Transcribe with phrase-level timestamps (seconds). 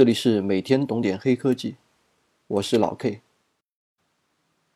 [0.00, 1.76] 这里是每天懂点黑科技，
[2.46, 3.20] 我是老 K。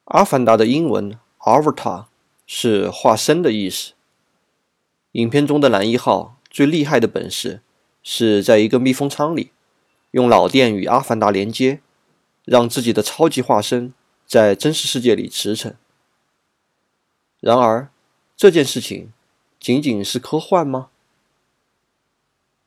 [0.04, 2.08] 阿凡达的英文 Avatar
[2.46, 3.94] 是化身的意思。
[5.12, 7.62] 影片中的男一号最厉害的本事
[8.02, 9.50] 是在一个密封舱里，
[10.10, 11.80] 用脑电与阿凡达连接，
[12.44, 13.94] 让自己的超级化身
[14.26, 15.72] 在真实世界里驰骋。
[17.40, 17.88] 然而，
[18.36, 19.10] 这件事情
[19.58, 20.90] 仅仅是科幻吗？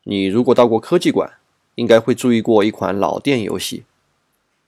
[0.06, 1.38] 你如果到过科技馆，
[1.78, 3.84] 应该会注意过一款脑电游戏：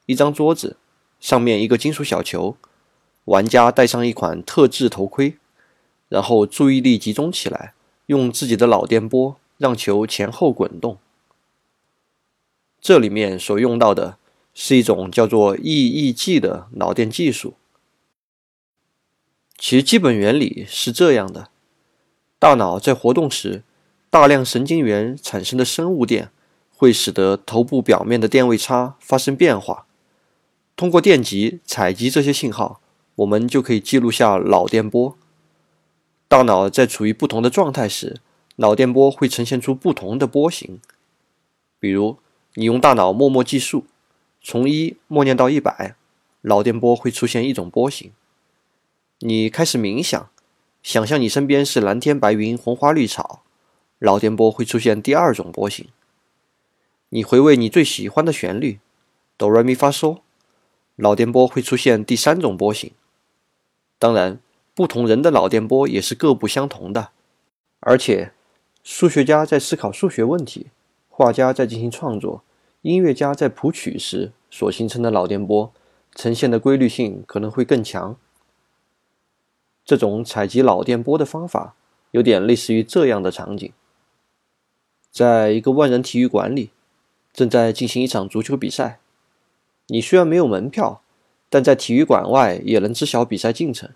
[0.05, 0.77] 一张桌子，
[1.20, 2.55] 上面一个金属小球，
[3.26, 5.38] 玩家戴上一款特制头盔，
[6.08, 7.73] 然后注意力集中起来，
[8.05, 11.00] 用自己的脑电波让球前后滚动。
[12.80, 14.17] 这里面所用到的
[14.53, 17.55] 是一种叫做 EEG 的脑电技术。
[19.58, 21.50] 其基本原理是这样的：
[22.38, 23.64] 大脑在活动时，
[24.11, 26.31] 大量神经元产生的生物电。
[26.80, 29.85] 会使得头部表面的电位差发生变化。
[30.77, 32.80] 通过电极采集这些信号，
[33.16, 35.17] 我们就可以记录下脑电波。
[36.30, 38.21] 大脑在处于不同的状态时，
[38.55, 40.80] 脑电波会呈现出不同的波形。
[41.81, 42.19] 比如，
[42.53, 43.83] 你用大脑默默计数，
[44.41, 45.97] 从一默念到一百，
[46.43, 48.14] 脑电波会出现一种波形。
[49.19, 50.30] 你开始冥想，
[50.81, 53.41] 想象你身边是蓝天白云、红花绿草，
[53.99, 55.86] 脑电波会出现第二种波形。
[57.11, 58.79] 你回味你最喜欢的旋律，
[59.35, 60.19] 哆来咪发嗦，
[60.97, 62.91] 脑电波会出现第三种波形。
[63.97, 64.39] 当然，
[64.75, 67.09] 不同人的脑电波也是各不相同的。
[67.80, 68.31] 而且，
[68.83, 70.67] 数学家在思考数学问题，
[71.09, 72.43] 画家在进行创作，
[72.83, 75.73] 音乐家在谱曲时所形成的脑电波
[76.13, 78.15] 呈现的规律性可能会更强。
[79.83, 81.73] 这种采集脑电波的方法
[82.11, 83.73] 有点类似于这样的场景：
[85.09, 86.69] 在一个万人体育馆里。
[87.39, 89.00] 正在进行一场足球比赛，
[89.88, 91.02] 你虽然没有门票，
[91.50, 93.92] 但在体育馆外也能知晓比赛进程。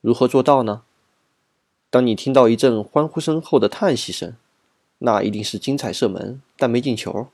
[0.00, 0.82] 如何做到呢？
[1.90, 4.36] 当你听到一阵欢呼声后的叹息声，
[4.98, 7.26] 那一定是精彩射门，但没进球。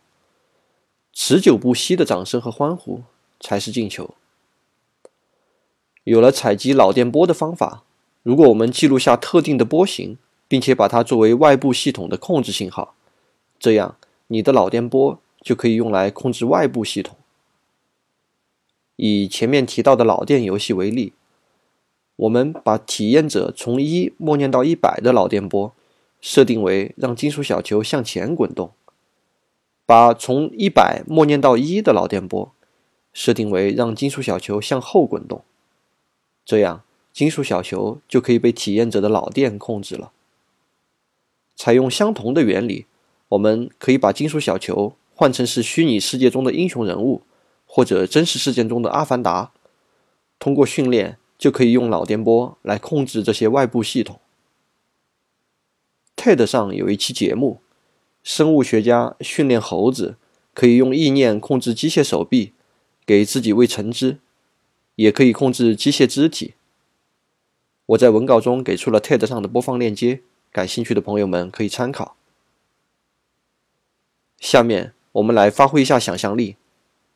[1.13, 3.03] 持久不息的掌声和欢呼
[3.39, 4.15] 才是进球。
[6.05, 7.83] 有了采集脑电波的方法，
[8.23, 10.17] 如果我们记录下特定的波形，
[10.49, 12.95] 并且把它作为外部系统的控制信号，
[13.59, 13.97] 这样。
[14.29, 17.17] 你的脑电波就可以用来控制外部系统。
[18.97, 21.13] 以前面提到的脑电游戏为例，
[22.17, 25.73] 我们把体验者从一默念到一百的脑电波
[26.21, 28.73] 设定为让金属小球向前滚动，
[29.87, 32.53] 把从一百默念到一的脑电波
[33.13, 35.43] 设定为让金属小球向后滚动，
[36.45, 40.13] 这样金属小球就可以被体验者的脑电控制了。
[41.57, 42.85] 采用相同的原理。
[43.29, 47.23] 我们可以把金属小球换成是虚拟世界中的英雄人物，
[47.67, 49.53] 或者真实事件中的阿凡达。
[50.39, 54.21] 通过训练，就可以用脑电波来控制这些外部系统。
[56.17, 57.61] TED 上有一期节目，
[58.23, 60.17] 生物学家训练猴子
[60.55, 62.53] 可以用意念控制机械手臂，
[63.05, 64.19] 给自己喂橙汁，
[64.97, 66.55] 也可以控制机械肢体。
[67.87, 70.21] 我在文稿中给出了 TED 上的播放链接，
[70.53, 72.18] 感兴趣的朋友们可以参考。
[74.49, 76.57] 下面我们来发挥一下想象力，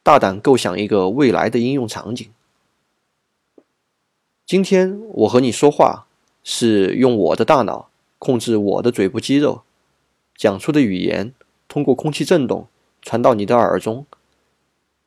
[0.03, 2.31] 大胆构想一个未来的应用场景。
[4.44, 6.04] 今天我和你说话
[6.44, 7.88] 是用我的大脑
[8.19, 9.62] 控制我的嘴部肌肉，
[10.37, 11.32] 讲出的语言
[11.69, 12.69] 通过空气振动
[13.00, 14.04] 传到你的耳中，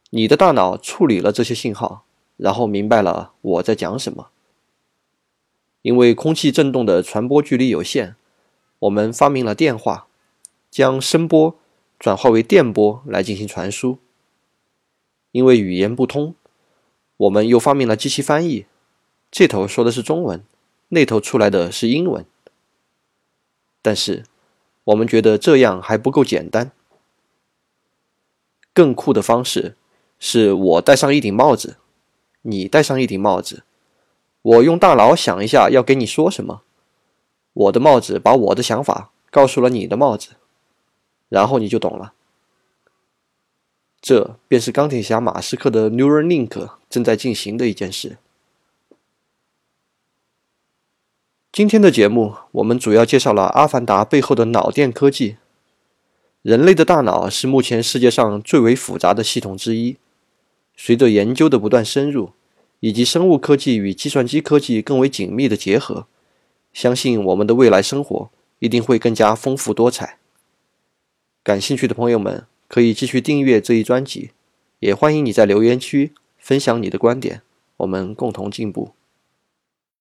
[0.10, 2.06] 你的大脑处理了这些信号，
[2.38, 4.30] 然后明白了我在讲什么。
[5.84, 8.16] 因为空气振动的传播距离有限，
[8.80, 10.08] 我们发明了电话，
[10.72, 11.56] 将声波。
[12.00, 14.00] 转化为电波来进行传输。
[15.32, 16.34] 因为语言不通，
[17.18, 18.66] 我们又发明了机器翻译，
[19.30, 20.44] 这头说的是中文，
[20.90, 22.26] 那头出来的是英文。
[23.82, 24.24] 但是，
[24.86, 26.72] 我们觉得这样还不够简单。
[28.74, 29.76] 更酷的方式
[30.20, 31.78] 是我戴上一顶帽子，
[32.44, 33.64] 你戴上一顶帽子，
[34.42, 36.64] 我用大脑想一下要给你说什么，
[37.54, 40.32] 我的帽子把我的想法告诉了你的帽子。
[41.30, 42.14] 然后你就懂了，
[44.02, 48.18] 这便是钢铁侠马斯克的 Neuralink 正在进行的一件事。
[51.52, 55.38] 今天的节目，我们主要介绍了《阿凡达》背后的脑电科技。
[56.42, 59.98] 人类的大脑是目前世界上最为复杂的系统之一。
[60.76, 62.34] 随着研究的不断深入，
[62.82, 66.06] 以及生物科技与计算机科技更为紧密的结合，
[66.74, 68.30] 相信我们的未来生活
[68.60, 70.20] 一定会更加丰富多彩。
[71.46, 74.32] 感兴趣的朋友们可以继续订阅这一专辑，
[74.80, 77.44] 也欢迎你在留言区分享你的观点，
[77.78, 78.94] 我们共同进步。